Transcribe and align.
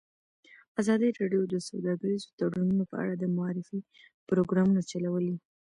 ازادي 0.79 1.09
راډیو 1.19 1.43
د 1.53 1.55
سوداګریز 1.69 2.21
تړونونه 2.37 2.83
په 2.91 2.95
اړه 3.03 3.13
د 3.17 3.23
معارفې 3.37 3.79
پروګرامونه 4.29 4.81
چلولي. 4.91 5.35